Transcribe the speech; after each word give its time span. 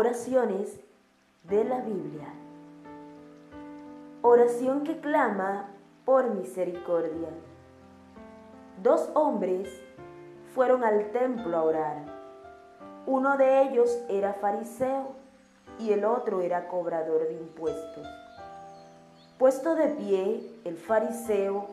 Oraciones 0.00 0.78
de 1.42 1.64
la 1.64 1.80
Biblia. 1.80 2.28
Oración 4.22 4.84
que 4.84 5.00
clama 5.00 5.70
por 6.04 6.36
misericordia. 6.36 7.30
Dos 8.80 9.10
hombres 9.14 9.68
fueron 10.54 10.84
al 10.84 11.10
templo 11.10 11.56
a 11.56 11.64
orar. 11.64 11.96
Uno 13.06 13.36
de 13.38 13.62
ellos 13.62 13.90
era 14.08 14.34
fariseo 14.34 15.16
y 15.80 15.90
el 15.90 16.04
otro 16.04 16.42
era 16.42 16.68
cobrador 16.68 17.26
de 17.26 17.34
impuestos. 17.34 18.06
Puesto 19.36 19.74
de 19.74 19.88
pie, 19.88 20.60
el 20.64 20.76
fariseo 20.76 21.66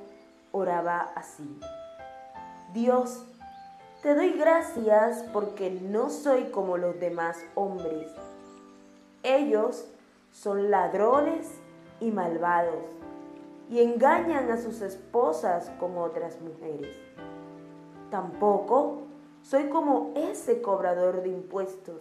oraba 0.51 1.11
así. 1.15 1.59
Dios, 2.73 3.23
te 4.05 4.13
doy 4.13 4.33
gracias 4.33 5.25
porque 5.33 5.71
no 5.71 6.11
soy 6.11 6.51
como 6.51 6.77
los 6.77 6.99
demás 6.99 7.43
hombres. 7.55 8.11
Ellos 9.23 9.87
son 10.31 10.69
ladrones 10.69 11.49
y 11.99 12.11
malvados 12.11 12.83
y 13.67 13.79
engañan 13.81 14.51
a 14.51 14.57
sus 14.57 14.81
esposas 14.81 15.71
con 15.79 15.97
otras 15.97 16.39
mujeres. 16.39 16.95
Tampoco 18.11 18.99
soy 19.41 19.69
como 19.69 20.13
ese 20.15 20.61
cobrador 20.61 21.23
de 21.23 21.29
impuestos. 21.29 21.99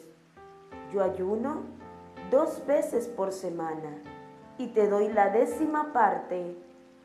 Yo 0.93 1.03
ayuno 1.03 1.63
dos 2.31 2.67
veces 2.67 3.09
por 3.09 3.33
semana 3.33 3.97
y 4.59 4.67
te 4.67 4.89
doy 4.89 5.09
la 5.09 5.31
décima 5.31 5.95
parte 5.95 6.55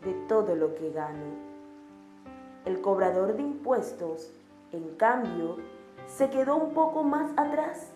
de 0.03 0.13
todo 0.27 0.55
lo 0.55 0.75
que 0.75 0.91
gano. 0.91 1.47
El 2.65 2.81
cobrador 2.81 3.37
de 3.37 3.43
impuestos, 3.43 4.33
en 4.71 4.95
cambio, 4.95 5.57
se 6.07 6.29
quedó 6.29 6.57
un 6.57 6.73
poco 6.73 7.03
más 7.03 7.31
atrás. 7.37 7.91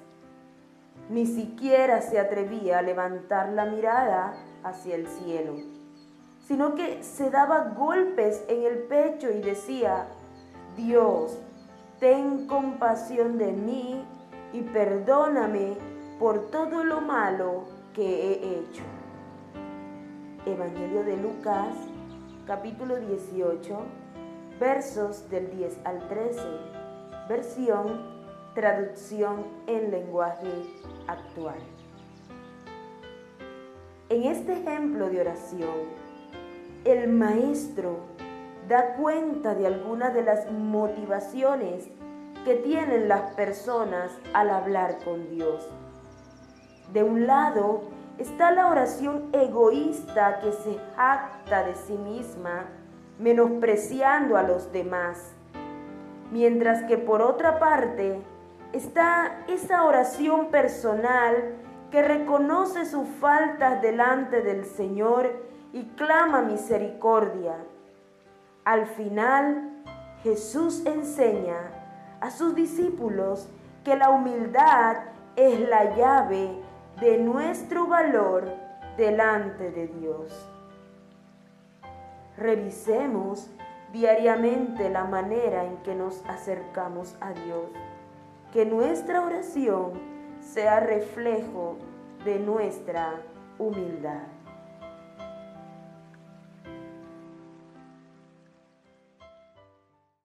Ni 1.10 1.26
siquiera 1.26 2.02
se 2.02 2.20
atrevía 2.20 2.80
a 2.80 2.82
levantar 2.82 3.50
la 3.50 3.66
mirada 3.66 4.36
hacia 4.64 4.96
el 4.96 5.08
cielo, 5.08 5.56
sino 6.48 6.76
que 6.76 7.04
se 7.04 7.30
daba 7.30 7.74
golpes 7.76 8.44
en 8.48 8.64
el 8.64 8.80
pecho 8.84 9.30
y 9.32 9.42
decía, 9.42 10.08
Dios, 10.78 11.38
ten 12.00 12.48
compasión 12.48 13.38
de 13.38 13.52
mí 13.52 14.06
y 14.54 14.62
perdóname 14.62 15.78
por 16.20 16.50
todo 16.52 16.84
lo 16.84 17.02
malo 17.02 17.66
que 17.94 18.04
he 18.04 18.60
hecho. 18.60 18.84
Evangelio 20.46 21.04
de 21.04 21.18
Lucas, 21.18 21.76
capítulo 22.46 22.98
18, 22.98 23.80
versos 24.60 25.30
del 25.30 25.50
10 25.52 25.80
al 25.86 26.08
13, 26.08 26.42
versión, 27.28 28.14
traducción 28.54 29.46
en 29.68 29.92
lenguaje 29.92 30.52
actual. 31.08 31.60
En 34.10 34.24
este 34.24 34.54
ejemplo 34.54 35.10
de 35.10 35.22
oración, 35.22 36.04
el 36.86 37.08
maestro 37.08 37.98
da 38.68 38.96
cuenta 38.96 39.56
de 39.56 39.68
algunas 39.68 40.14
de 40.14 40.24
las 40.24 40.52
motivaciones 40.52 41.90
que 42.46 42.56
tienen 42.56 43.08
las 43.08 43.34
personas 43.36 44.12
al 44.34 44.50
hablar 44.50 44.98
con 45.04 45.30
Dios. 45.30 45.68
De 46.92 47.04
un 47.04 47.26
lado 47.26 47.84
está 48.18 48.52
la 48.52 48.68
oración 48.68 49.30
egoísta 49.34 50.40
que 50.40 50.52
se 50.52 50.78
jacta 50.96 51.64
de 51.64 51.76
sí 51.76 51.94
misma 51.94 52.66
menospreciando 53.20 54.38
a 54.38 54.44
los 54.44 54.72
demás. 54.72 55.34
Mientras 56.34 56.82
que 56.86 56.98
por 56.98 57.22
otra 57.22 57.60
parte 57.60 58.20
está 58.72 59.44
esa 59.48 59.84
oración 59.84 60.48
personal 60.48 61.36
que 61.92 62.02
reconoce 62.02 62.86
sus 62.86 63.08
faltas 63.22 63.84
delante 63.84 64.42
del 64.42 64.66
Señor 64.66 65.32
y 65.74 65.84
clama 65.90 66.42
misericordia. 66.42 67.54
Al 68.66 68.88
final, 68.88 69.84
Jesús 70.24 70.84
enseña 70.88 71.70
a 72.20 72.32
sus 72.32 72.56
discípulos 72.56 73.48
que 73.84 73.96
la 73.96 74.10
humildad 74.10 75.04
es 75.36 75.60
la 75.70 75.96
llave 75.96 76.50
de 77.00 77.20
nuestro 77.20 77.86
valor 77.86 78.46
delante 78.98 79.70
de 79.70 79.86
Dios. 79.86 80.50
Revisemos 82.38 83.52
diariamente 83.94 84.90
la 84.90 85.06
manera 85.06 85.64
en 85.64 85.78
que 85.78 85.96
nos 85.96 86.26
acercamos 86.26 87.16
a 87.22 87.32
Dios. 87.32 87.70
Que 88.52 88.66
nuestra 88.66 89.24
oración 89.24 89.94
sea 90.42 90.80
reflejo 90.80 91.78
de 92.26 92.40
nuestra 92.40 93.22
humildad. 93.60 94.24